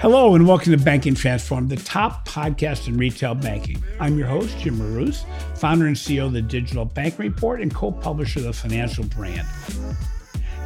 [0.00, 3.84] Hello and welcome to Banking Transform, the top podcast in retail banking.
[4.00, 5.26] I'm your host, Jim Marous,
[5.56, 9.46] founder and CEO of the Digital Bank Report and co publisher of the Financial Brand.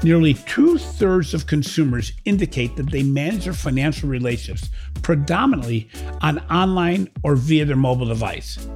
[0.04, 4.70] Nearly two thirds of consumers indicate that they manage their financial relationships
[5.02, 5.90] predominantly
[6.20, 8.68] on online or via their mobile device.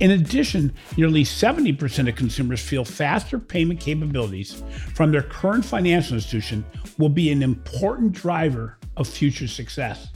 [0.00, 4.64] In addition, nearly 70% of consumers feel faster payment capabilities
[4.96, 6.64] from their current financial institution
[6.98, 10.08] will be an important driver of future success.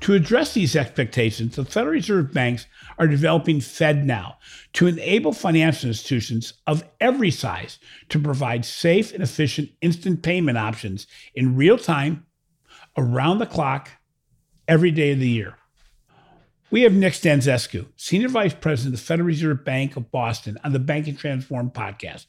[0.00, 2.66] To address these expectations, the Federal Reserve banks
[2.98, 4.34] are developing FedNow
[4.74, 7.78] to enable financial institutions of every size
[8.10, 12.26] to provide safe and efficient instant payment options in real time,
[12.96, 13.90] around the clock,
[14.68, 15.56] every day of the year.
[16.70, 20.72] We have Nick Stanescu, Senior Vice President of the Federal Reserve Bank of Boston, on
[20.72, 22.26] the Banking Transform podcast.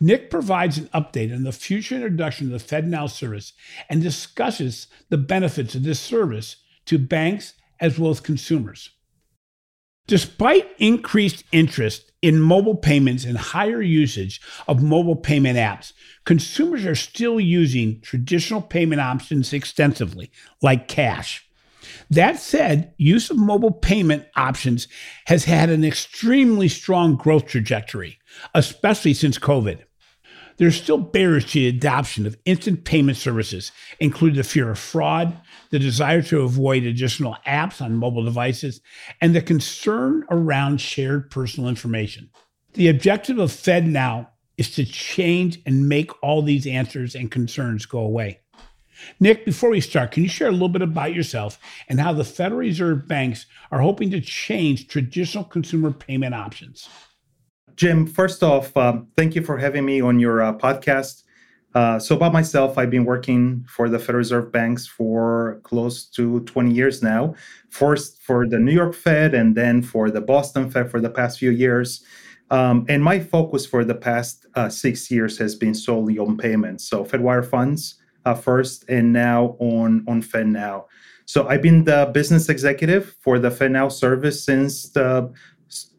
[0.00, 3.52] Nick provides an update on the future introduction of the FedNow service
[3.88, 8.90] and discusses the benefits of this service to banks as well as consumers.
[10.06, 15.92] Despite increased interest in mobile payments and higher usage of mobile payment apps,
[16.24, 20.30] consumers are still using traditional payment options extensively,
[20.62, 21.47] like cash.
[22.10, 24.88] That said, use of mobile payment options
[25.26, 28.18] has had an extremely strong growth trajectory,
[28.54, 29.82] especially since COVID.
[30.56, 34.78] There are still barriers to the adoption of instant payment services, including the fear of
[34.78, 35.40] fraud,
[35.70, 38.80] the desire to avoid additional apps on mobile devices,
[39.20, 42.28] and the concern around shared personal information.
[42.74, 48.00] The objective of FedNow is to change and make all these answers and concerns go
[48.00, 48.40] away.
[49.20, 52.24] Nick, before we start, can you share a little bit about yourself and how the
[52.24, 56.88] Federal Reserve banks are hoping to change traditional consumer payment options?
[57.76, 61.22] Jim, first off, um, thank you for having me on your uh, podcast.
[61.74, 66.40] Uh, so, about myself, I've been working for the Federal Reserve banks for close to
[66.40, 67.34] 20 years now.
[67.70, 71.38] First for the New York Fed and then for the Boston Fed for the past
[71.38, 72.02] few years.
[72.50, 76.88] Um, and my focus for the past uh, six years has been solely on payments.
[76.88, 77.96] So, FedWire funds,
[78.28, 80.84] uh, first and now on on FedNow.
[81.24, 85.30] So I've been the business executive for the FedNow service since the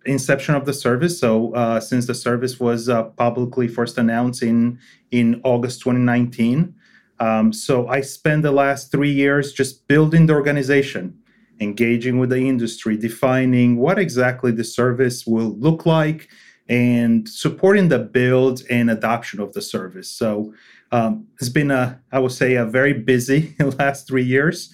[0.06, 1.20] inception of the service.
[1.20, 4.80] So uh, since the service was uh, publicly first announced in
[5.12, 6.76] in August 2019.
[7.20, 11.20] Um, so I spent the last three years just building the organization,
[11.60, 16.30] engaging with the industry, defining what exactly the service will look like,
[16.70, 20.10] and supporting the build and adoption of the service.
[20.10, 20.54] So
[20.92, 24.74] um, it's been a, I would say, a very busy last three years.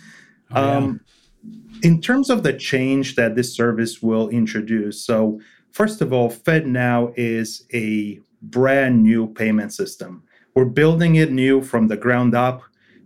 [0.52, 0.78] Oh, yeah.
[0.78, 1.02] um,
[1.84, 5.40] in terms of the change that this service will introduce, so
[5.72, 10.24] first of all, FedNow is a brand new payment system.
[10.56, 12.62] We're building it new from the ground up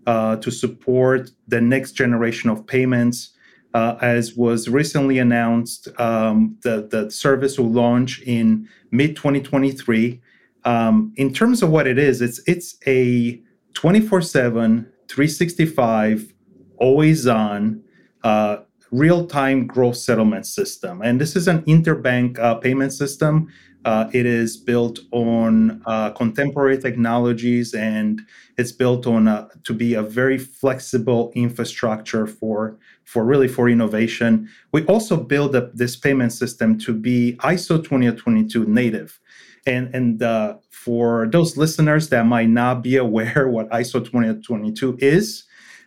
[0.05, 3.31] uh, to support the next generation of payments.
[3.73, 10.19] Uh, as was recently announced, um, the, the service will launch in mid 2023
[10.65, 13.41] um, in terms of what it is, it's it's a
[13.73, 16.33] 24/7, 365,
[16.77, 17.81] always on,
[18.23, 18.57] uh,
[18.91, 23.47] real-time gross settlement system, and this is an interbank uh, payment system.
[23.85, 28.21] Uh, it is built on uh, contemporary technologies, and
[28.57, 34.49] it's built on a, to be a very flexible infrastructure for for really for innovation.
[34.73, 39.19] We also build up this payment system to be ISO 20022 native.
[39.65, 45.43] And, and uh, for those listeners that might not be aware what ISO 20022 is,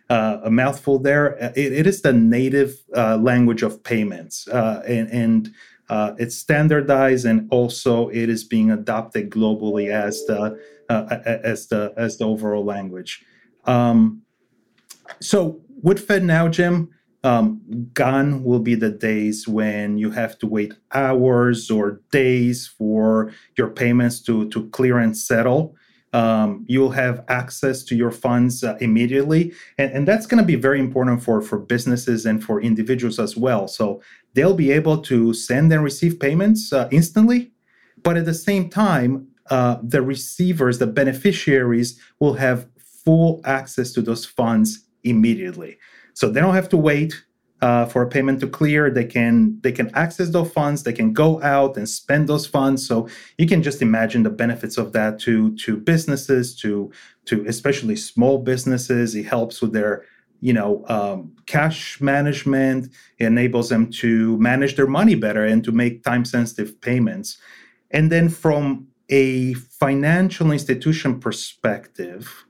[0.09, 4.47] uh, a mouthful there, uh, it, it is the native uh, language of payments.
[4.47, 5.53] Uh, and, and
[5.89, 10.59] uh, it's standardized and also it is being adopted globally as the,
[10.89, 13.25] as the, as the overall language.
[13.65, 14.21] Um,
[15.19, 16.89] so with FedNow, Jim,
[17.23, 17.61] um,
[17.93, 23.69] gone will be the days when you have to wait hours or days for your
[23.69, 25.75] payments to, to clear and settle.
[26.11, 29.53] Um, you'll have access to your funds uh, immediately.
[29.77, 33.35] And, and that's going to be very important for, for businesses and for individuals as
[33.35, 33.67] well.
[33.67, 34.01] So
[34.33, 37.51] they'll be able to send and receive payments uh, instantly.
[38.03, 44.01] But at the same time, uh, the receivers, the beneficiaries, will have full access to
[44.01, 45.77] those funds immediately.
[46.13, 47.13] So they don't have to wait
[47.63, 48.89] uh, for a payment to clear.
[48.89, 50.83] They can they can access those funds.
[50.83, 52.85] They can go out and spend those funds.
[52.85, 53.07] So
[53.37, 56.91] you can just imagine the benefits of that to to businesses, to
[57.25, 59.15] to especially small businesses.
[59.15, 60.03] It helps with their
[60.41, 62.91] you know um, cash management.
[63.17, 67.37] It enables them to manage their money better and to make time sensitive payments.
[67.91, 72.45] And then from a financial institution perspective,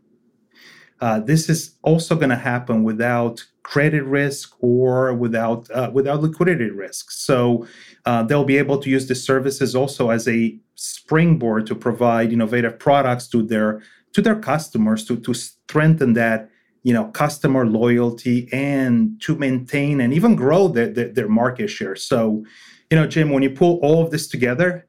[1.01, 6.69] uh, this is also going to happen without credit risk or without uh, without liquidity
[6.69, 7.11] risk.
[7.11, 7.65] So
[8.05, 12.77] uh, they'll be able to use the services also as a springboard to provide innovative
[12.77, 13.81] products to their
[14.13, 16.49] to their customers to to strengthen that
[16.83, 21.95] you know customer loyalty and to maintain and even grow their, their, market share.
[21.95, 22.43] So
[22.91, 24.87] you know, Jim, when you pull all of this together,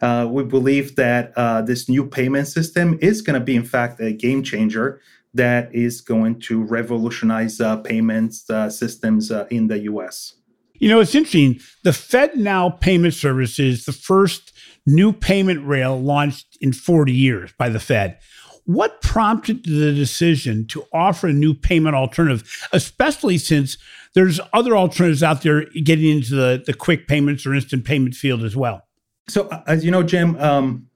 [0.00, 4.00] uh, we believe that uh, this new payment system is going to be, in fact,
[4.00, 5.00] a game changer
[5.34, 10.34] that is going to revolutionize uh, payments uh, systems uh, in the US.
[10.74, 11.60] You know, it's interesting.
[11.82, 14.52] The FedNow payment service is the first
[14.86, 18.18] new payment rail launched in 40 years by the Fed.
[18.66, 23.76] What prompted the decision to offer a new payment alternative, especially since
[24.14, 28.42] there's other alternatives out there getting into the, the quick payments or instant payment field
[28.42, 28.82] as well?
[29.28, 30.86] So, uh, as you know, Jim, um,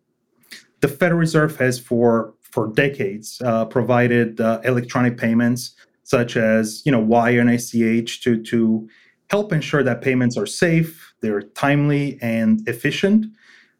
[0.80, 5.74] the Federal Reserve has for for decades uh, provided uh, electronic payments
[6.08, 8.88] such as you know wire and ACH to to
[9.30, 13.26] help ensure that payments are safe, they're timely and efficient.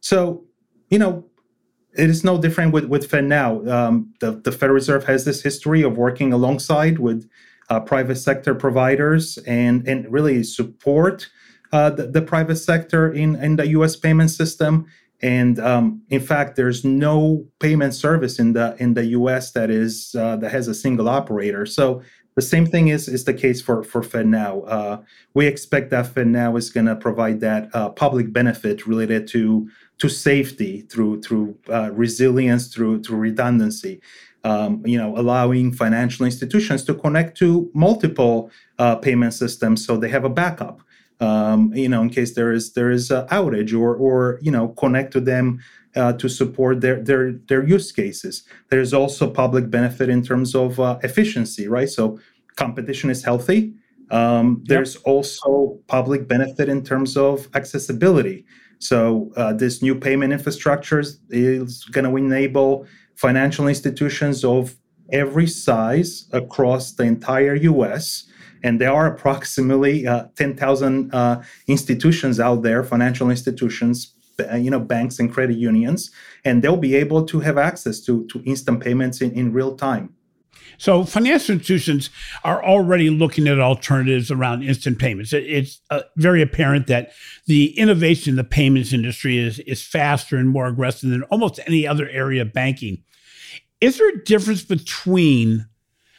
[0.01, 0.45] So
[0.91, 1.25] you know
[1.97, 3.67] it is no different with with FedNow.
[3.69, 7.29] Um, the the Federal Reserve has this history of working alongside with
[7.71, 11.29] uh, private sector providers and and really support
[11.73, 13.97] uh, the, the, private sector in in the U.S.
[13.97, 14.87] payment system
[15.21, 19.51] and um, in fact, there's no payment service in the in the U.S.
[19.53, 21.67] that is uh, that has a single operator.
[21.67, 22.03] So
[22.37, 24.65] the same thing is is the case for for FedNow.
[24.69, 24.99] Uh,
[25.35, 29.69] we expect that FedNow is going to provide that uh, public benefit related to
[29.99, 34.01] to safety through through uh, resilience through through redundancy.
[34.45, 40.09] Um, you know, allowing financial institutions to connect to multiple uh, payment systems so they
[40.09, 40.81] have a backup
[41.21, 44.69] um, you know, in case there is there is an outage or or you know
[44.69, 45.61] connect to them
[45.97, 48.45] uh, to support their their their use cases.
[48.71, 51.89] There's also public benefit in terms of uh, efficiency, right?
[51.89, 52.19] So
[52.57, 53.75] competition is healthy.
[54.11, 55.03] Um, there's yep.
[55.05, 58.47] also public benefit in terms of accessibility.
[58.79, 62.87] So uh, this new payment infrastructure is going to enable
[63.17, 64.77] financial institutions of
[65.13, 68.29] every size across the entire U.S
[68.63, 74.15] and there are approximately uh, 10,000 uh, institutions out there, financial institutions,
[74.57, 76.11] you know, banks and credit unions,
[76.45, 80.15] and they'll be able to have access to, to instant payments in, in real time.
[80.77, 82.09] So, financial institutions
[82.45, 85.33] are already looking at alternatives around instant payments.
[85.33, 87.13] It's uh, very apparent that
[87.47, 91.87] the innovation in the payments industry is, is faster and more aggressive than almost any
[91.87, 93.03] other area of banking.
[93.81, 95.67] Is there a difference between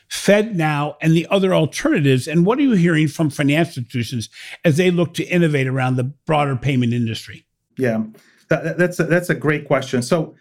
[0.09, 2.27] FedNow, and the other alternatives?
[2.27, 4.29] And what are you hearing from financial institutions
[4.65, 7.45] as they look to innovate around the broader payment industry?
[7.77, 8.03] Yeah,
[8.49, 10.01] that, that's a, that's a great question.
[10.01, 10.35] So,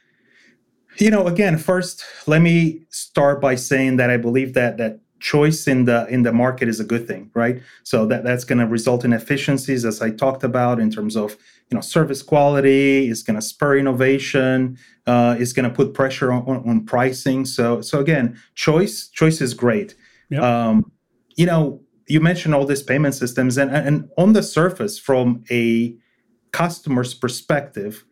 [0.96, 5.66] you know, again, first, let me start by saying that I believe that that choice
[5.66, 7.60] in the in the market is a good thing right?
[7.82, 11.36] So that that's going to result in efficiencies as i talked about in terms of
[11.70, 16.30] you know service quality is going to spur innovation uh, is going to put pressure
[16.30, 17.44] on, on, on, pricing.
[17.44, 19.94] So so again choice choice is great.
[20.30, 20.42] Yep.
[20.42, 20.92] um,
[21.36, 25.96] you know you mentioned all these payment systems and and on the surface from a
[26.52, 28.04] customer's perspective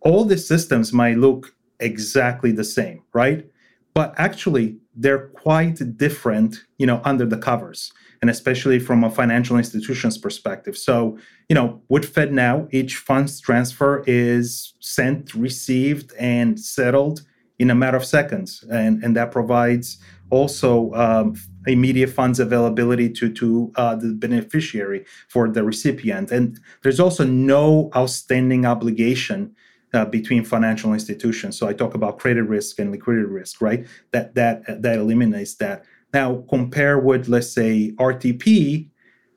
[0.00, 3.46] all these systems might look exactly the same right
[3.94, 7.92] but actually they're quite different you know under the covers
[8.24, 10.76] and especially from a financial institution's perspective.
[10.78, 17.20] So you know with FedNow each funds transfer is sent received and settled
[17.58, 18.64] in a matter of seconds.
[18.70, 19.98] And and that provides
[20.30, 21.34] also um,
[21.66, 26.30] immediate funds availability to to uh, the beneficiary for the recipient.
[26.30, 29.54] And there's also no outstanding obligation
[29.94, 31.56] uh, between financial institutions.
[31.56, 33.86] So I talk about credit risk and liquidity risk, right?
[34.10, 35.84] That that that eliminates that.
[36.12, 38.90] Now compare with let's say RTP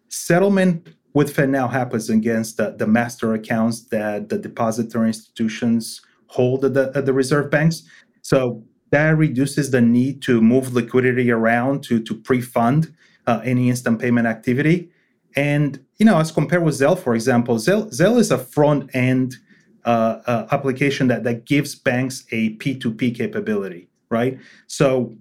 [0.10, 6.74] settlement with FedNow happens against the, the master accounts that the depository institutions hold at
[6.74, 7.84] the, at the reserve banks.
[8.22, 12.94] So that reduces the need to move liquidity around to to pre-fund
[13.28, 14.90] uh, any instant payment activity.
[15.36, 19.36] And you know, as compared with Zelle, for example, Zelle, Zelle is a front end
[19.88, 24.38] uh, uh, application that, that gives banks a P2P capability, right?
[24.68, 25.16] So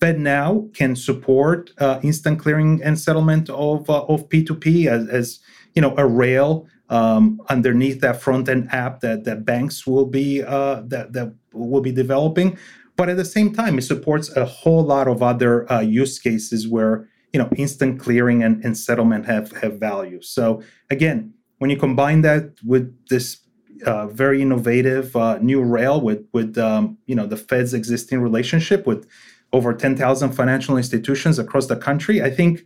[0.00, 5.40] FedNow can support uh, instant clearing and settlement of, uh, of P2P as, as
[5.74, 10.42] you know a rail um, underneath that front end app that, that banks will be
[10.42, 12.58] uh, that, that will be developing.
[12.96, 16.66] But at the same time, it supports a whole lot of other uh, use cases
[16.66, 20.20] where you know instant clearing and, and settlement have have value.
[20.22, 20.60] So
[20.90, 23.38] again, when you combine that with this
[23.84, 28.86] uh, very innovative uh, new rail with with um, you know the Fed's existing relationship
[28.86, 29.06] with
[29.52, 32.22] over 10,000 financial institutions across the country.
[32.22, 32.64] I think,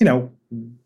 [0.00, 0.32] you know,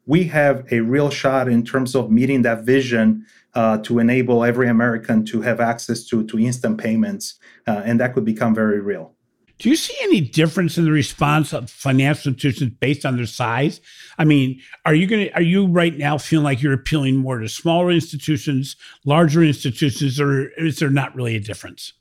[0.07, 4.69] we have a real shot in terms of meeting that vision uh, to enable every
[4.69, 7.39] American to have access to, to instant payments.
[7.67, 9.15] Uh, and that could become very real.
[9.59, 13.81] Do you see any difference in the response of financial institutions based on their size?
[14.17, 17.39] I mean, are you going to are you right now feeling like you're appealing more
[17.39, 21.93] to smaller institutions, larger institutions, or is there not really a difference?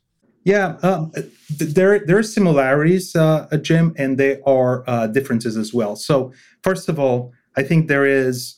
[0.44, 1.12] Yeah, um,
[1.50, 5.96] there there are similarities, uh, Jim, and there are uh, differences as well.
[5.96, 8.56] So, first of all, I think there is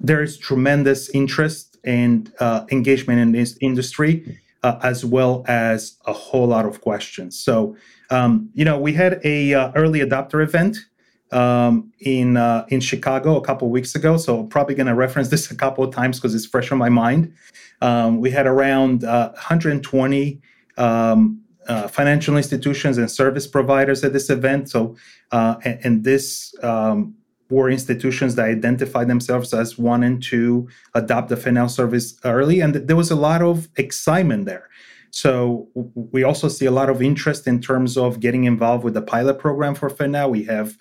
[0.00, 6.12] there is tremendous interest and uh, engagement in this industry uh, as well as a
[6.12, 7.38] whole lot of questions.
[7.38, 7.76] So,
[8.10, 10.76] um, you know, we had a uh, early adopter event
[11.30, 14.16] um, in uh, in Chicago a couple weeks ago.
[14.16, 16.88] So, probably going to reference this a couple of times because it's fresh on my
[16.88, 17.32] mind.
[17.80, 20.40] Um, we had around 120
[20.76, 24.68] uh, um, uh, financial institutions and service providers at this event.
[24.68, 24.96] So,
[25.30, 26.54] uh, and, and, this
[27.50, 32.96] were institutions that identified themselves as wanting to adopt the FedNow service early, and there
[32.96, 34.68] was a lot of excitement there.
[35.10, 39.00] So we also see a lot of interest in terms of getting involved with the
[39.02, 40.28] pilot program for FedNow.
[40.28, 40.76] We have,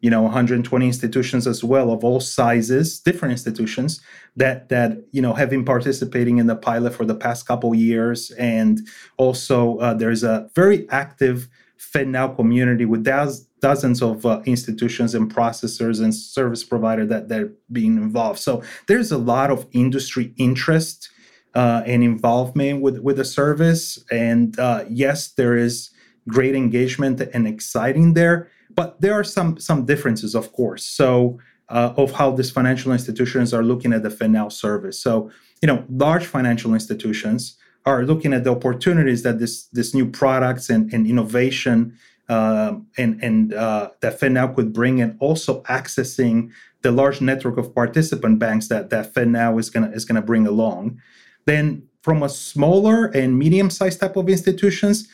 [0.00, 4.00] you know, 120 institutions as well of all sizes, different institutions
[4.36, 8.30] that that you know have been participating in the pilot for the past couple years,
[8.32, 11.48] and also uh, there's a very active
[11.78, 17.50] FedNow community with those dozens of uh, institutions and processors and service provider that they're
[17.72, 18.38] being involved.
[18.38, 21.08] So there's a lot of industry interest
[21.54, 23.98] uh, and involvement with with the service.
[24.10, 25.90] And uh, yes, there is
[26.28, 30.84] great engagement and exciting there, but there are some some differences, of course.
[30.84, 31.38] So
[31.68, 35.02] uh, of how these financial institutions are looking at the FedNow service.
[35.02, 35.30] So
[35.62, 40.70] you know, large financial institutions are looking at the opportunities that this this new products
[40.70, 41.96] and, and innovation
[42.28, 46.50] uh, and and uh, that FedNow could bring, and also accessing
[46.82, 51.00] the large network of participant banks that that FedNow is gonna is gonna bring along.
[51.46, 55.08] Then from a smaller and medium-sized type of institutions,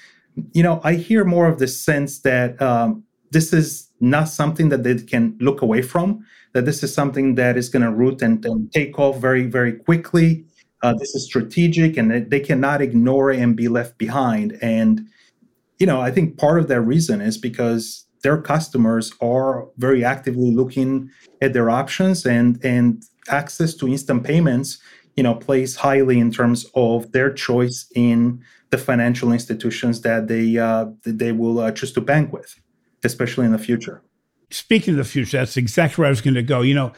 [0.52, 4.82] you know, I hear more of the sense that um, this is not something that
[4.82, 6.24] they can look away from.
[6.52, 10.44] That this is something that is to root and, and, take off very very quickly.
[10.82, 14.58] Uh, this is strategic, and they, they cannot ignore it and be left behind.
[14.60, 15.08] And
[15.78, 20.50] you know, I think part of that reason is because their customers are very actively
[20.50, 24.78] looking at their options and and access to instant payments,
[25.16, 30.58] you know, plays highly in terms of their choice in the financial institutions that they
[30.58, 32.60] uh, that they will uh, choose to bank with,
[33.04, 34.02] especially in the future.
[34.50, 36.62] Speaking of the future, that's exactly where I was going to go.
[36.62, 36.92] You know,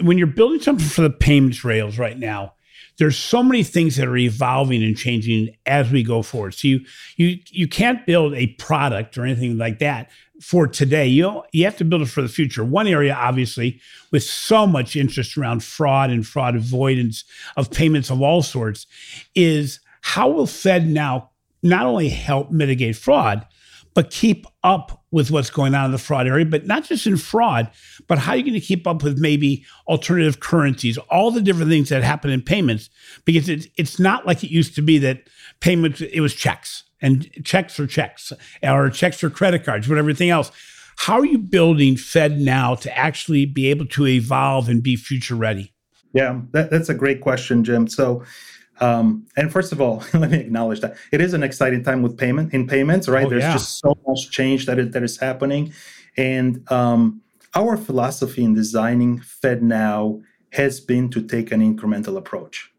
[0.00, 2.54] when you're building something for the payments rails right now,
[2.98, 6.54] there's so many things that are evolving and changing as we go forward.
[6.54, 6.80] So you
[7.16, 10.10] you you can't build a product or anything like that
[10.40, 11.06] for today.
[11.06, 12.64] You you have to build it for the future.
[12.64, 13.80] One area, obviously,
[14.12, 17.24] with so much interest around fraud and fraud avoidance
[17.56, 18.86] of payments of all sorts,
[19.34, 21.28] is how will FedNow
[21.62, 23.46] not only help mitigate fraud,
[23.94, 27.16] but keep up with what's going on in the fraud area, but not just in
[27.16, 27.70] fraud,
[28.08, 31.70] but how are you going to keep up with maybe alternative currencies, all the different
[31.70, 32.90] things that happen in payments?
[33.24, 35.28] Because it's, it's not like it used to be that
[35.60, 38.32] payments, it was checks and checks or checks
[38.62, 40.50] or checks or credit cards, but everything else.
[40.96, 45.72] How are you building FedNow to actually be able to evolve and be future ready?
[46.12, 47.88] Yeah, that, that's a great question, Jim.
[47.88, 48.24] So,
[48.80, 52.16] um, and first of all, let me acknowledge that it is an exciting time with
[52.16, 53.26] payment in payments, right?
[53.26, 53.52] Oh, There's yeah.
[53.52, 55.72] just so much change that is, that is happening,
[56.16, 57.20] and um,
[57.54, 62.72] our philosophy in designing FedNow has been to take an incremental approach.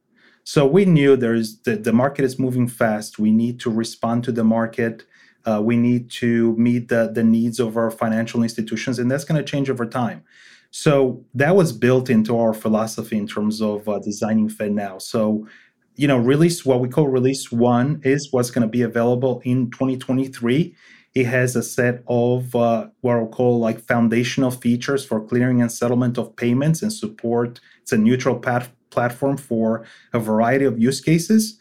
[0.43, 3.17] So we knew there's the, the market is moving fast.
[3.17, 5.03] We need to respond to the market.
[5.43, 9.43] Uh, we need to meet the, the needs of our financial institutions, and that's going
[9.43, 10.23] to change over time.
[10.71, 15.01] So that was built into our philosophy in terms of uh, designing FedNow.
[15.01, 15.47] So
[15.95, 19.71] you know, release what we call release one is what's going to be available in
[19.71, 20.75] 2023.
[21.13, 25.71] It has a set of uh, what I'll call like foundational features for clearing and
[25.71, 27.61] settlement of payments and support.
[27.81, 31.59] It's a neutral pat- platform for a variety of use cases.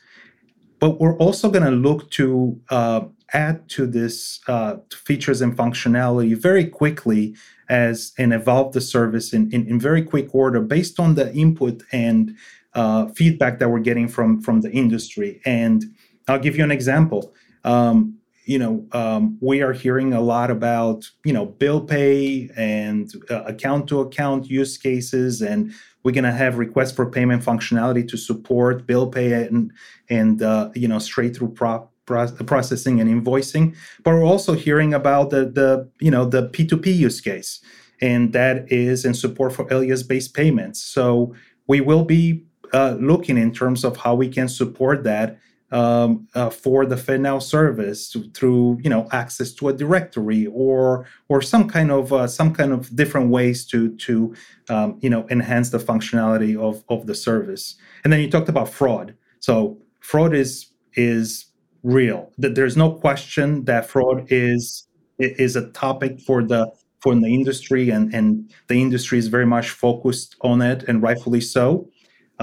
[0.80, 6.36] But we're also going to look to uh, add to this uh, features and functionality
[6.36, 7.36] very quickly
[7.68, 11.82] as and evolve the service in, in, in very quick order based on the input
[11.92, 12.36] and
[12.74, 15.40] uh, feedback that we're getting from from the industry.
[15.44, 15.84] And
[16.28, 17.34] I'll give you an example.
[17.64, 23.12] Um, you know, um, we are hearing a lot about you know bill pay and
[23.30, 28.06] uh, account to account use cases, and we're going to have request for payment functionality
[28.08, 29.72] to support bill pay and
[30.10, 35.30] and uh, you know straight through prop processing and invoicing, but we're also hearing about
[35.30, 37.60] the the you know the P2P use case,
[38.02, 40.82] and that is in support for alias based payments.
[40.82, 41.34] So
[41.66, 45.38] we will be uh, looking in terms of how we can support that
[45.70, 51.40] um, uh, for the FedNow service through you know access to a directory or or
[51.40, 54.34] some kind of uh, some kind of different ways to to
[54.68, 57.76] um, you know enhance the functionality of of the service.
[58.02, 59.14] And then you talked about fraud.
[59.40, 61.46] So fraud is is
[61.82, 62.30] real.
[62.38, 64.86] That there's no question that fraud is
[65.18, 69.70] is a topic for the for the industry and and the industry is very much
[69.70, 71.88] focused on it and rightfully so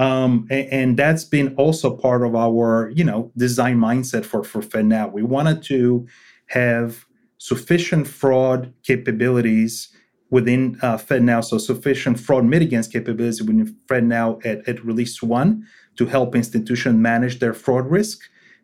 [0.02, 4.60] um, and, and, that's been also part of our you know design mindset for for
[4.60, 5.12] FedNow.
[5.12, 6.06] We wanted to
[6.46, 7.06] have
[7.38, 9.94] sufficient fraud capabilities
[10.30, 15.64] within uh, FedNow, so sufficient fraud mitigants capabilities within FedNow at, at release one
[15.96, 18.22] to help institutions manage their fraud risk.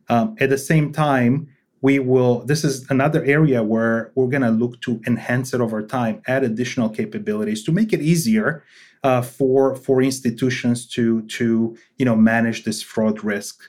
[0.08, 1.48] Um, at the same time,
[1.82, 2.44] we will.
[2.46, 6.42] This is another area where we're going to look to enhance it over time, add
[6.42, 8.64] additional capabilities to make it easier
[9.02, 13.62] uh, for for institutions to to you know manage this fraud risk.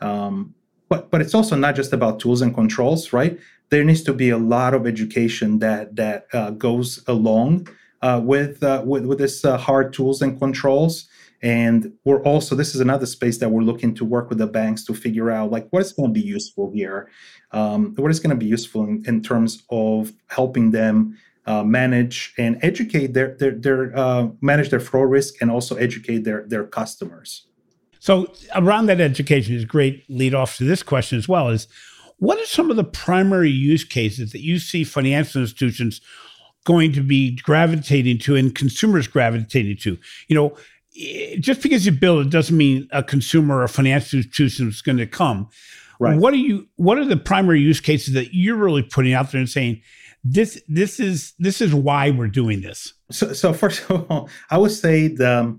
[0.00, 0.54] Um,
[0.88, 3.38] but but it's also not just about tools and controls, right?
[3.70, 7.68] There needs to be a lot of education that that uh, goes along
[8.02, 11.08] uh, with, uh, with with this uh, hard tools and controls.
[11.40, 14.84] And we're also this is another space that we're looking to work with the banks
[14.86, 17.08] to figure out like what is going to be useful here,
[17.52, 21.16] um, what is going to be useful in, in terms of helping them
[21.48, 26.18] uh, manage and educate their their, their uh, manage their fraud risk and also educate
[26.24, 27.46] their their customers.
[28.00, 31.66] So around that education is great lead off to this question as well is
[32.18, 36.00] what are some of the primary use cases that you see financial institutions
[36.64, 39.98] going to be gravitating to and consumers gravitating to?
[40.28, 40.56] You know,
[41.40, 45.06] just because you build it doesn't mean a consumer or financial institution is going to
[45.06, 45.48] come.
[46.00, 46.18] Right.
[46.18, 49.40] What are you what are the primary use cases that you're really putting out there
[49.40, 49.80] and saying,
[50.24, 52.94] this this is this is why we're doing this.
[53.10, 55.58] So, so first of all, I would say the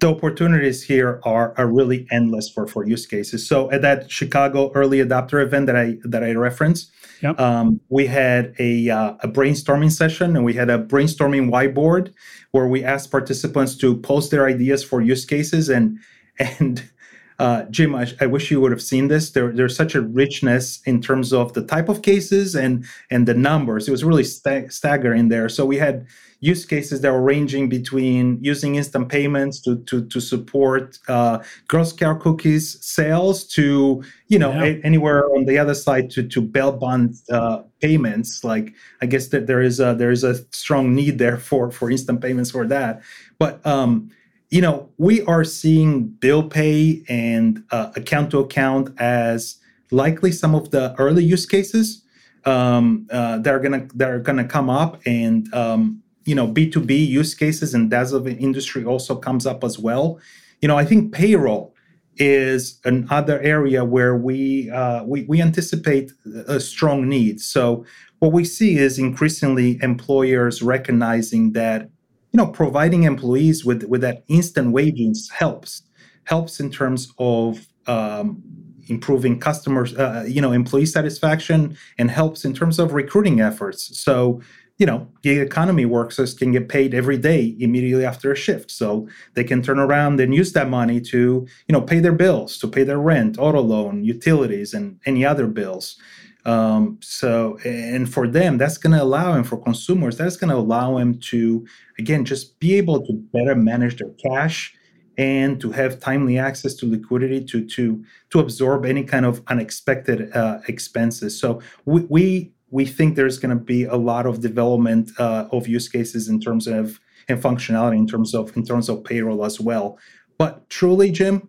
[0.00, 3.46] the opportunities here are are really endless for for use cases.
[3.46, 6.92] So at that Chicago early adopter event that I that I referenced,
[7.22, 7.38] yep.
[7.40, 12.12] um, we had a uh, a brainstorming session and we had a brainstorming whiteboard
[12.52, 15.98] where we asked participants to post their ideas for use cases and
[16.38, 16.90] and
[17.38, 19.30] uh, Jim, I, I, wish you would have seen this.
[19.30, 23.34] There, there's such a richness in terms of the type of cases and and the
[23.34, 23.88] numbers.
[23.88, 25.48] It was really sta- staggering there.
[25.48, 26.06] So we had
[26.38, 31.84] use cases that were ranging between using instant payments to to to support uh, Girl
[31.84, 34.64] Scout cookies sales to you know yeah.
[34.64, 38.44] a, anywhere on the other side to to bail bond uh, payments.
[38.44, 41.90] Like I guess that there is a there is a strong need there for for
[41.90, 43.02] instant payments for that.
[43.40, 44.10] But um,
[44.54, 49.56] you know, we are seeing bill pay and uh, account to account as
[49.90, 52.04] likely some of the early use cases
[52.44, 56.70] um, uh, that are gonna that are gonna come up, and um, you know, B
[56.70, 60.20] two B use cases and that's of industry also comes up as well.
[60.62, 61.74] You know, I think payroll
[62.16, 66.12] is another area where we uh, we, we anticipate
[66.46, 67.40] a strong need.
[67.40, 67.84] So
[68.20, 71.90] what we see is increasingly employers recognizing that
[72.34, 75.82] you know, providing employees with with that instant wages helps
[76.24, 78.42] helps in terms of um,
[78.88, 83.96] improving customers, uh, you know, employee satisfaction, and helps in terms of recruiting efforts.
[83.96, 84.40] So,
[84.78, 89.06] you know, gig economy workers can get paid every day immediately after a shift, so
[89.34, 92.66] they can turn around and use that money to, you know, pay their bills, to
[92.66, 96.00] pay their rent, auto loan, utilities, and any other bills.
[96.44, 100.56] Um, so, and for them, that's going to allow them, for consumers, that's going to
[100.56, 101.66] allow them to,
[101.98, 104.74] again, just be able to better manage their cash
[105.16, 110.34] and to have timely access to liquidity to to to absorb any kind of unexpected
[110.34, 111.38] uh, expenses.
[111.38, 115.68] So we, we we think there's going to be a lot of development uh, of
[115.68, 119.60] use cases in terms of and functionality in terms of in terms of payroll as
[119.60, 119.98] well.
[120.36, 121.48] But truly, Jim,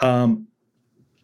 [0.00, 0.48] um,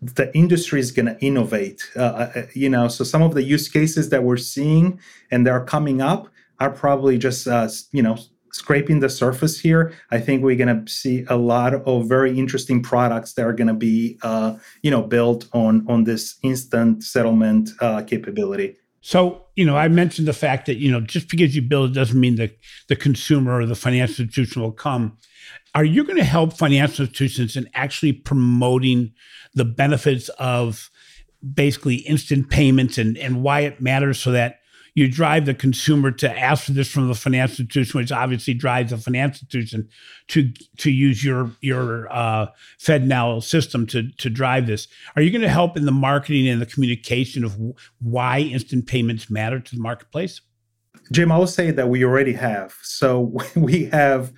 [0.03, 1.83] the industry is going to innovate.
[1.95, 4.99] Uh, uh, uh, you know, so some of the use cases that we're seeing
[5.31, 8.17] and that are coming up are probably just uh, you know
[8.53, 9.93] scraping the surface here.
[10.11, 13.69] I think we're going to see a lot of very interesting products that are going
[13.69, 18.77] to be uh, you know built on on this instant settlement uh, capability.
[19.03, 21.95] So, you know, I mentioned the fact that, you know, just because you build it
[21.95, 22.59] doesn't mean that
[22.89, 25.17] the consumer or the financial institution will come.
[25.75, 29.13] Are you going to help financial institutions in actually promoting
[29.55, 30.91] the benefits of
[31.55, 34.61] basically instant payments and, and why it matters so that
[34.95, 38.91] you drive the consumer to ask for this from the financial institution, which obviously drives
[38.91, 39.89] the financial institution
[40.29, 42.47] to to use your your uh,
[42.79, 44.89] FedNow system to to drive this.
[45.15, 47.57] Are you going to help in the marketing and the communication of
[48.01, 50.41] why instant payments matter to the marketplace?
[51.13, 52.75] Jim, I will say that we already have.
[52.83, 54.33] So we have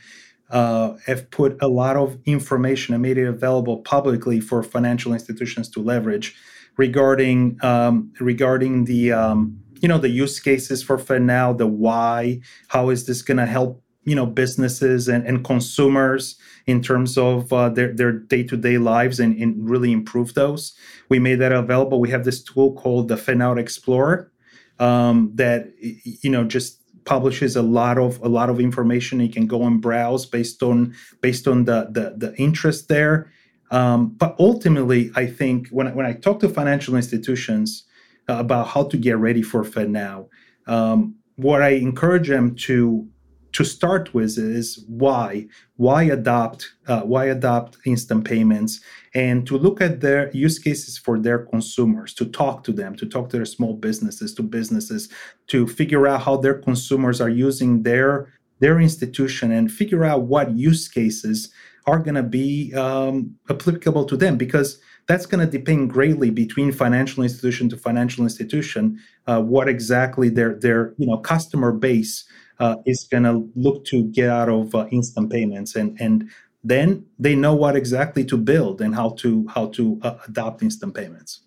[0.53, 5.69] uh, have put a lot of information and made it available publicly for financial institutions
[5.71, 6.37] to leverage
[6.77, 12.91] regarding um, regarding the um, you know the use cases for FedNow, the why, how
[12.91, 16.37] is this going to help you know businesses and, and consumers
[16.67, 20.75] in terms of uh, their their day to day lives and, and really improve those.
[21.09, 21.99] We made that available.
[21.99, 24.31] We have this tool called the FedNow Explorer
[24.79, 29.21] um, that you know just publishes a lot of a lot of information.
[29.21, 33.31] You can go and browse based on based on the the, the interest there.
[33.71, 37.85] Um, but ultimately, I think when when I talk to financial institutions
[38.29, 40.29] uh, about how to get ready for FedNow,
[40.67, 43.09] um, what I encourage them to
[43.53, 48.81] to start with is why why adopt uh, why adopt instant payments
[49.15, 53.07] and to look at their use cases for their consumers to talk to them to
[53.07, 55.09] talk to their small businesses to businesses
[55.47, 60.57] to figure out how their consumers are using their their institution and figure out what
[60.57, 61.53] use cases
[61.87, 66.71] are going to be um, applicable to them because that's going to depend greatly between
[66.71, 72.25] financial institution to financial institution uh, what exactly their their you know customer base
[72.63, 75.75] uh, is going to look to get out of uh, instant payments.
[75.75, 76.31] And and
[76.63, 80.95] then they know what exactly to build and how to how to uh, adopt instant
[80.95, 81.41] payments.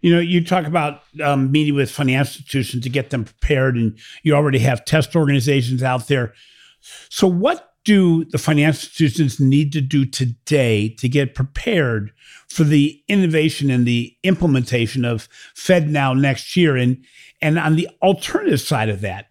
[0.00, 3.98] You know you talk about um, meeting with financial institutions to get them prepared and
[4.22, 6.32] you already have test organizations out there.
[7.10, 12.12] So what do the financial institutions need to do today to get prepared
[12.48, 16.78] for the innovation and the implementation of FedNow next year?
[16.78, 17.04] And
[17.42, 19.26] and on the alternative side of that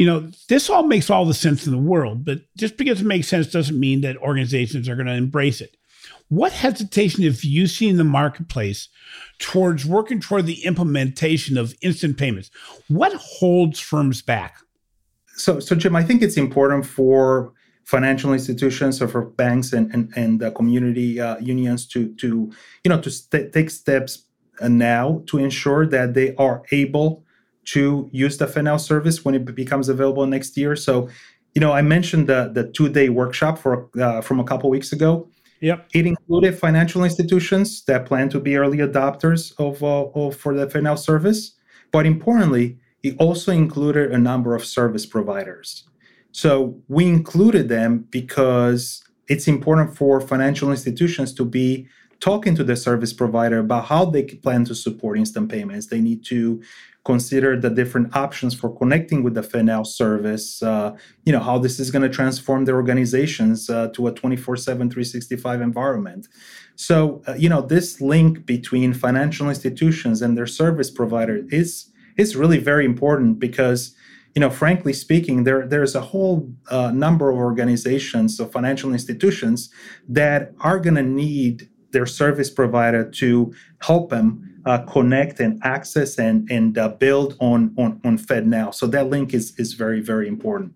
[0.00, 3.06] you know, this all makes all the sense in the world, but just because it
[3.06, 5.76] makes sense doesn't mean that organizations are going to embrace it.
[6.28, 8.88] What hesitation have you seen in the marketplace
[9.40, 12.50] towards working toward the implementation of instant payments?
[12.88, 14.56] What holds firms back?
[15.36, 17.52] So, so Jim, I think it's important for
[17.84, 22.50] financial institutions or for banks and and, and uh, community uh, unions to to
[22.84, 24.24] you know to st- take steps
[24.62, 27.22] now to ensure that they are able
[27.66, 30.76] to use the FedNow service when it becomes available next year.
[30.76, 31.08] So,
[31.54, 34.92] you know, I mentioned the the two day workshop for uh, from a couple weeks
[34.92, 35.28] ago.
[35.60, 35.88] Yep.
[35.92, 40.66] It included financial institutions that plan to be early adopters of, uh, of for the
[40.66, 41.52] FedNow service,
[41.92, 45.84] but importantly, it also included a number of service providers.
[46.32, 51.88] So we included them because it's important for financial institutions to be
[52.20, 55.86] talking to the service provider about how they plan to support instant payments.
[55.86, 56.62] They need to
[57.04, 61.80] consider the different options for connecting with the FedNow service, uh, you know, how this
[61.80, 66.28] is going to transform their organizations uh, to a 24 7, 365 environment.
[66.76, 72.36] So, uh, you know, this link between financial institutions and their service provider is, is
[72.36, 73.94] really very important because
[74.34, 79.70] you know, frankly speaking, there there's a whole uh, number of organizations, of financial institutions
[80.08, 86.18] that are going to need their service provider to help them uh, connect and access
[86.18, 88.74] and and uh, build on on on FedNow.
[88.74, 90.74] So that link is is very very important.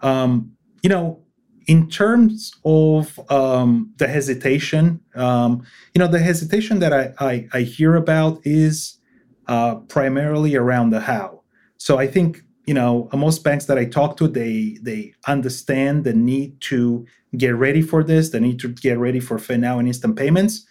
[0.00, 1.20] Um, you know,
[1.66, 7.60] in terms of um, the hesitation, um, you know, the hesitation that I I, I
[7.62, 8.98] hear about is
[9.46, 11.42] uh, primarily around the how.
[11.78, 16.12] So I think you know most banks that I talk to they they understand the
[16.12, 20.16] need to get ready for this, they need to get ready for FedNow and instant
[20.16, 20.66] payments,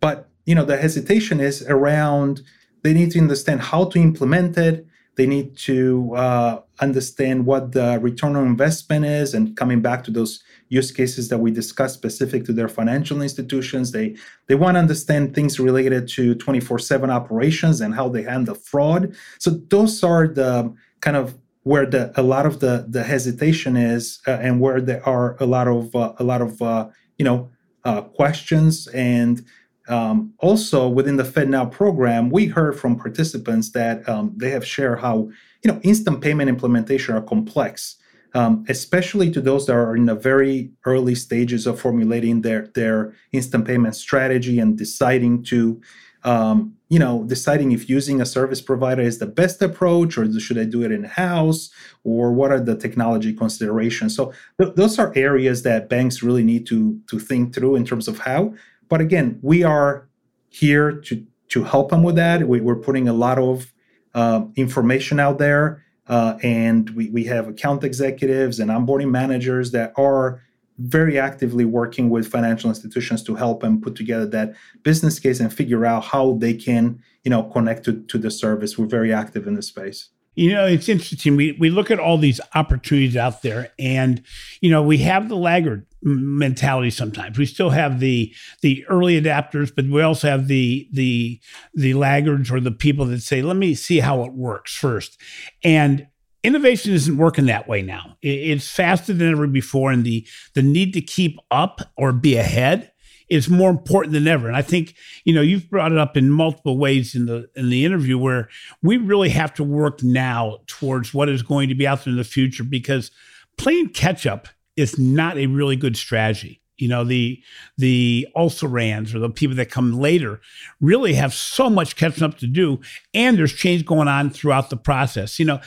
[0.00, 2.42] but you know the hesitation is around
[2.84, 4.86] they need to understand how to implement it.
[5.16, 10.10] They need to uh, understand what the return on investment is and coming back to
[10.10, 13.92] those use cases that we discussed specific to their financial institutions.
[13.92, 14.16] They
[14.48, 19.14] they want to understand things related to 24/7 operations and how they handle fraud.
[19.38, 20.74] So those are the
[21.04, 25.06] kind of where the a lot of the the hesitation is uh, and where there
[25.06, 26.88] are a lot of uh, a lot of uh,
[27.18, 27.50] you know
[27.84, 28.86] uh, questions.
[28.88, 29.44] And
[29.86, 35.00] um, also, within the FedNow program, we heard from participants that um, they have shared
[35.00, 35.28] how
[35.62, 37.96] you know instant payment implementation are complex,
[38.32, 43.14] um, especially to those that are in the very early stages of formulating their their
[43.32, 45.80] instant payment strategy and deciding to
[46.24, 50.58] um, you know deciding if using a service provider is the best approach or should
[50.58, 51.70] I do it in house
[52.02, 54.14] or what are the technology considerations.
[54.16, 58.08] So th- those are areas that banks really need to to think through in terms
[58.08, 58.54] of how
[58.88, 60.08] but again, we are
[60.48, 62.48] here to to help them with that.
[62.48, 63.72] We, are putting a lot of
[64.14, 65.84] uh, information out there.
[66.06, 70.42] Uh, and we, we have account executives and onboarding managers that are
[70.78, 75.52] very actively working with financial institutions to help them put together that business case and
[75.52, 79.46] figure out how they can you know connect to, to the service we're very active
[79.46, 81.36] in this space you know, it's interesting.
[81.36, 84.22] We we look at all these opportunities out there, and
[84.60, 87.38] you know, we have the laggard mentality sometimes.
[87.38, 91.40] We still have the the early adapters, but we also have the the
[91.74, 95.20] the laggards or the people that say, "Let me see how it works first.
[95.62, 96.08] And
[96.44, 98.16] innovation isn't working that way now.
[98.22, 102.92] It's faster than ever before, and the the need to keep up or be ahead
[103.28, 104.46] is more important than ever.
[104.46, 107.70] And I think, you know, you've brought it up in multiple ways in the in
[107.70, 108.48] the interview where
[108.82, 112.18] we really have to work now towards what is going to be out there in
[112.18, 113.10] the future because
[113.56, 116.60] playing catch up is not a really good strategy.
[116.76, 117.42] You know, the
[117.78, 120.40] the also rans or the people that come later
[120.80, 122.80] really have so much catching up to do,
[123.12, 125.38] and there's change going on throughout the process.
[125.38, 125.60] You know,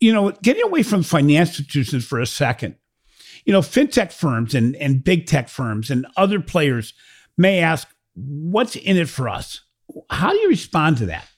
[0.00, 2.76] you know, getting away from financial institutions for a second
[3.44, 6.94] you know, fintech firms and, and big tech firms and other players
[7.36, 9.60] may ask, what's in it for us?
[10.10, 11.28] How do you respond to that?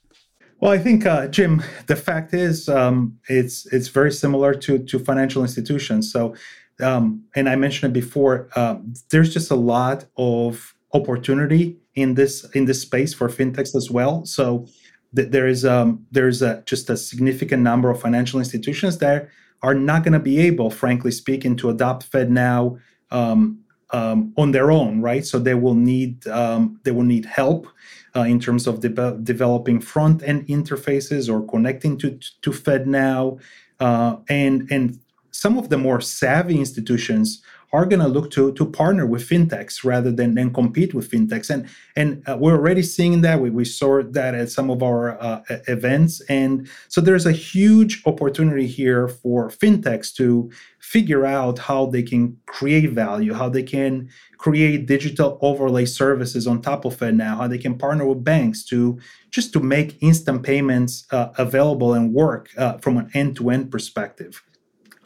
[0.61, 4.99] Well, I think, uh, Jim, the fact is, um, it's it's very similar to to
[4.99, 6.11] financial institutions.
[6.11, 6.35] So,
[6.81, 8.49] um, and I mentioned it before.
[8.57, 13.91] Um, there's just a lot of opportunity in this in this space for fintechs as
[13.91, 14.25] well.
[14.25, 14.67] So,
[15.15, 19.29] th- there is um, there's a, just a significant number of financial institutions that
[19.63, 22.79] are not going to be able, frankly speaking, to adopt FedNow
[23.11, 23.59] um,
[23.91, 25.25] um, on their own, right?
[25.25, 27.67] So they will need um, they will need help
[28.15, 33.41] uh, in terms of de- developing front end interfaces or connecting to to FedNow,
[33.81, 34.99] uh, and and
[35.37, 39.85] some of the more savvy institutions are going to look to to partner with fintechs
[39.85, 41.51] rather than, than compete with fintechs.
[41.51, 43.41] And and uh, we're already seeing that.
[43.41, 46.23] We, we saw that at some of our uh, events.
[46.29, 50.51] And so there's a huge opportunity here for fintechs to
[50.87, 56.63] figure out how they can create value how they can create digital overlay services on
[56.63, 58.97] top of it now how they can partner with banks to
[59.31, 64.45] just to make instant payments uh, available and work uh, from an end-to-end perspective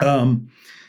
[0.00, 0.48] um,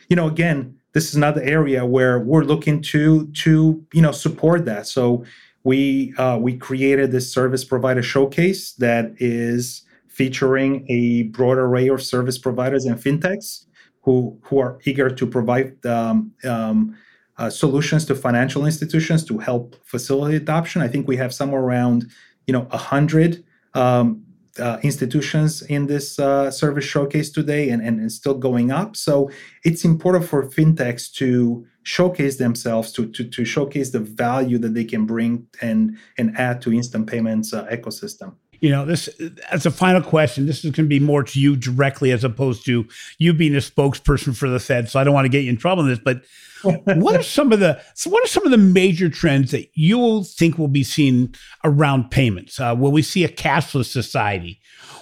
[0.10, 4.66] you know again this is another area where we're looking to to you know support
[4.66, 4.88] that.
[4.88, 5.24] So
[5.64, 12.02] we uh, we created this service provider showcase that is featuring a broad array of
[12.02, 13.66] service providers and fintechs
[14.02, 16.98] who who are eager to provide um, um,
[17.38, 20.82] uh, solutions to financial institutions to help facilitate adoption.
[20.82, 22.08] I think we have somewhere around
[22.48, 23.44] you know a hundred
[23.74, 24.26] um,
[24.60, 28.96] uh, institutions in this uh, service showcase today and, and still going up.
[28.96, 29.30] So
[29.64, 34.84] it's important for fintechs to showcase themselves, to, to, to showcase the value that they
[34.84, 38.36] can bring and, and add to instant payments uh, ecosystem.
[38.60, 39.10] You know, this
[39.50, 42.64] as a final question, this is going to be more to you directly as opposed
[42.66, 42.88] to
[43.18, 44.88] you being a spokesperson for the Fed.
[44.88, 46.24] So I don't want to get you in trouble in this, but
[46.64, 50.24] what are some of the so what are some of the major trends that you
[50.24, 52.60] think will be seen around payments?
[52.60, 54.60] Uh, will we see a cashless society?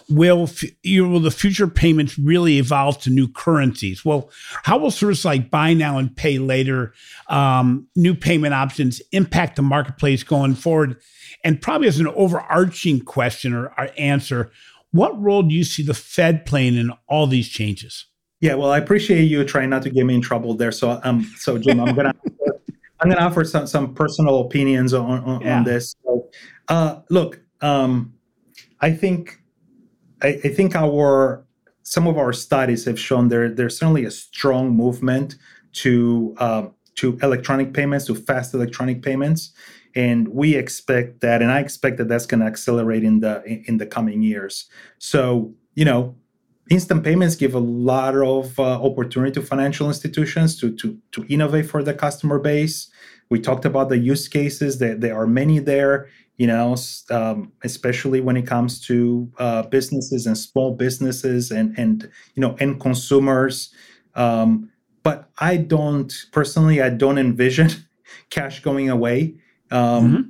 [0.10, 0.50] Will
[0.84, 4.04] you will the future payments really evolve to new currencies?
[4.04, 4.32] Well,
[4.64, 6.94] how will services like buy now and pay later,
[7.28, 10.98] um, new payment options impact the marketplace going forward?
[11.44, 14.52] And probably as an overarching question or, or answer,
[14.92, 18.06] what role do you see the Fed playing in all these changes?
[18.42, 20.72] Yeah, well, I appreciate you trying not to get me in trouble there.
[20.72, 22.14] So, um, so Jim, I'm gonna
[23.00, 25.58] I'm gonna offer some some personal opinions on on, yeah.
[25.58, 25.96] on this.
[26.04, 26.30] So,
[26.70, 28.14] uh, look, um,
[28.80, 29.42] I think
[30.22, 31.46] I, I think our
[31.84, 35.36] some of our studies have shown there there's certainly a strong movement
[35.74, 39.52] to uh, to electronic payments, to fast electronic payments,
[39.96, 43.78] and we expect that, and I expect that that's going to accelerate in the in
[43.78, 44.70] the coming years.
[44.98, 46.16] So, you know,
[46.70, 51.66] instant payments give a lot of uh, opportunity to financial institutions to, to, to innovate
[51.66, 52.90] for the customer base.
[53.30, 56.76] We talked about the use cases that there are many there, you know,
[57.10, 62.56] um, especially when it comes to uh, businesses and small businesses and, and, you know,
[62.60, 63.74] end consumers.
[64.16, 64.72] Um,
[65.04, 67.70] but I don't, personally, I don't envision
[68.30, 69.36] cash going away.
[69.72, 70.22] Um, mm-hmm.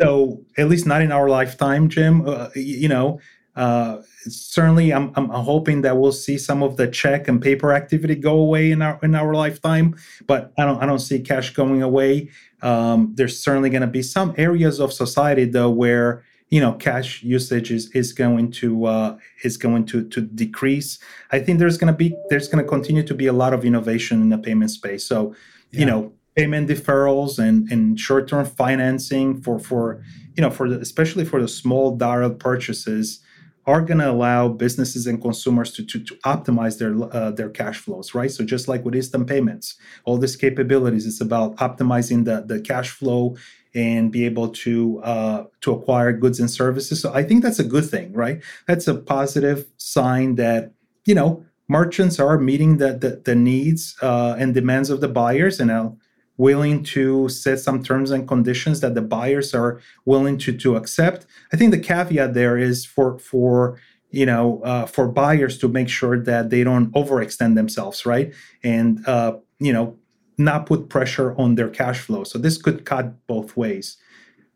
[0.00, 2.28] So at least not in our lifetime, Jim.
[2.28, 3.18] Uh, you know,
[3.56, 8.14] uh, certainly, I'm, I'm hoping that we'll see some of the check and paper activity
[8.14, 9.96] go away in our in our lifetime.
[10.26, 12.28] But I don't I don't see cash going away.
[12.60, 17.22] Um, there's certainly going to be some areas of society though where you know cash
[17.22, 20.98] usage is, is going to uh, is going to to decrease.
[21.32, 23.64] I think there's going to be there's going to continue to be a lot of
[23.64, 25.06] innovation in the payment space.
[25.06, 25.34] So
[25.70, 25.80] yeah.
[25.80, 30.02] you know payment deferrals and and short term financing for for
[30.36, 33.20] you know for the, especially for the small dollar purchases
[33.66, 37.78] are going to allow businesses and consumers to, to, to optimize their uh, their cash
[37.78, 38.30] flows, right?
[38.30, 42.90] So just like with instant payments, all these capabilities, it's about optimizing the, the cash
[42.90, 43.36] flow
[43.74, 47.00] and be able to uh, to acquire goods and services.
[47.00, 48.42] So I think that's a good thing, right?
[48.66, 50.72] That's a positive sign that
[51.04, 55.58] you know merchants are meeting the the, the needs uh, and demands of the buyers
[55.58, 55.92] and are
[56.36, 61.26] willing to set some terms and conditions that the buyers are willing to to accept.
[61.52, 63.78] I think the caveat there is for for
[64.10, 68.32] you know uh, for buyers to make sure that they don't overextend themselves, right?
[68.62, 69.96] And uh, you know
[70.38, 72.24] not put pressure on their cash flow.
[72.24, 73.96] So this could cut both ways.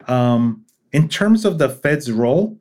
[0.09, 2.59] Um, in terms of the Fed's role,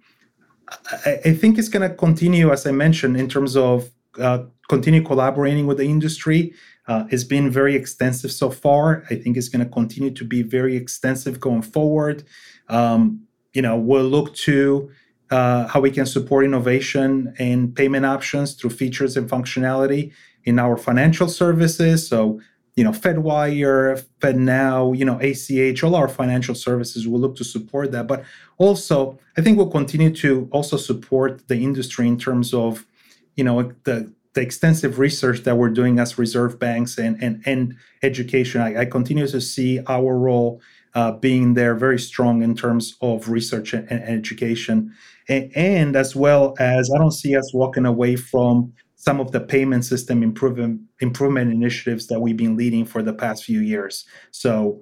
[1.06, 5.04] I, I think it's going to continue, as I mentioned, in terms of uh, continue
[5.04, 6.54] collaborating with the industry.
[6.90, 9.04] Uh, it's been very extensive so far.
[9.12, 12.24] I think it's going to continue to be very extensive going forward.
[12.68, 14.90] Um, you know, we'll look to
[15.30, 20.12] uh, how we can support innovation and payment options through features and functionality
[20.46, 22.08] in our financial services.
[22.08, 22.42] So,
[22.76, 27.92] you know, FedWire, FedNow, you know, ACH, all our financial services will look to support
[27.92, 28.08] that.
[28.08, 28.24] But
[28.58, 32.88] also, I think we'll continue to also support the industry in terms of,
[33.36, 37.76] you know, the the extensive research that we're doing as reserve banks and and, and
[38.04, 40.62] education, I, I continue to see our role
[40.96, 44.94] uh, being there very strong in terms of research and, and education,
[45.28, 49.42] and, and, as well as I don't see us walking away from some of the
[49.42, 54.06] payment system improvement improvement initiatives that we've been leading for the past few years.
[54.32, 54.82] So.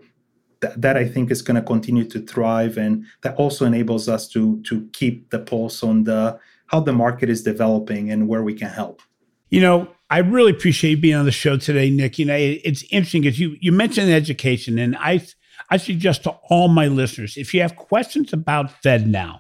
[0.60, 4.28] Th- that I think is going to continue to thrive, and that also enables us
[4.30, 6.40] to to keep the pulse on the
[6.72, 9.04] how the market is developing and where we can help.
[9.50, 12.18] You know, I really appreciate you being on the show today, Nick.
[12.20, 15.26] You know, it's interesting because you you mentioned education, and I
[15.70, 19.40] I suggest to all my listeners if you have questions about FedNow,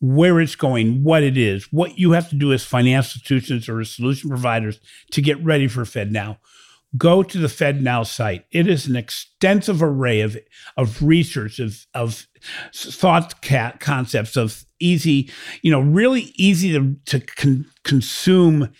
[0.00, 3.80] where it's going, what it is, what you have to do as financial institutions or
[3.80, 4.78] as solution providers
[5.12, 6.36] to get ready for FedNow,
[6.96, 8.44] go to the FedNow site.
[8.52, 10.36] It is an extensive array of
[10.76, 12.26] of research of of
[12.74, 13.40] thought
[13.80, 15.30] concepts of easy,
[15.62, 18.70] you know, really easy to to con- consume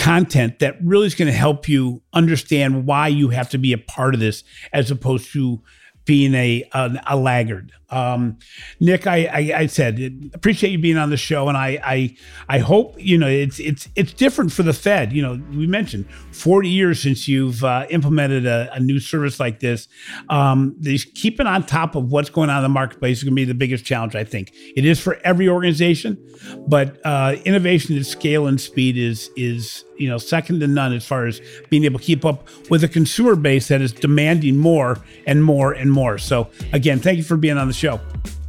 [0.00, 3.78] content that really is going to help you understand why you have to be a
[3.78, 5.60] part of this as opposed to
[6.06, 7.72] being a a, a laggard.
[7.90, 8.38] Um,
[8.78, 12.16] Nick, I, I, I said appreciate you being on the show, and I I
[12.48, 15.12] I hope you know it's it's it's different for the Fed.
[15.12, 19.60] You know, we mentioned forty years since you've uh, implemented a, a, new service like
[19.60, 19.88] this.
[20.28, 20.80] Um,
[21.14, 23.54] keeping on top of what's going on in the marketplace is going to be the
[23.54, 24.14] biggest challenge.
[24.14, 26.18] I think it is for every organization,
[26.66, 31.04] but uh, innovation at scale and speed is is you know second to none as
[31.04, 34.98] far as being able to keep up with a consumer base that is demanding more
[35.26, 36.18] and more and more.
[36.18, 37.79] So again, thank you for being on the.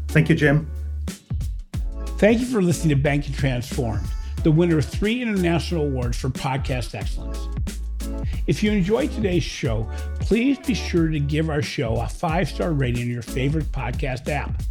[0.10, 0.70] Thank you, Jim.
[2.18, 4.06] Thank you for listening to Banking Transformed,
[4.44, 7.40] the winner of three international awards for podcast excellence.
[8.46, 9.90] If you enjoyed today's show,
[10.20, 14.28] please be sure to give our show a five star rating in your favorite podcast
[14.28, 14.62] app.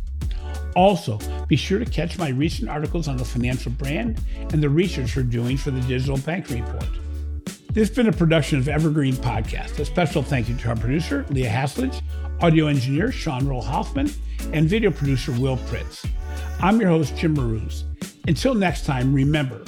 [0.77, 1.19] Also,
[1.49, 4.21] be sure to catch my recent articles on the financial brand
[4.53, 6.85] and the research we're doing for the Digital Bank Report.
[7.73, 9.79] This has been a production of Evergreen Podcast.
[9.79, 12.03] A special thank you to our producer, Leah Hasledge,
[12.41, 14.11] audio engineer, Sean Rule-Hoffman,
[14.53, 16.05] and video producer, Will Pritz.
[16.59, 17.85] I'm your host, Jim Marous.
[18.27, 19.59] Until next time, remember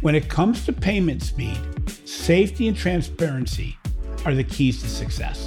[0.00, 1.58] when it comes to payment speed,
[2.06, 3.76] safety and transparency
[4.24, 5.46] are the keys to success.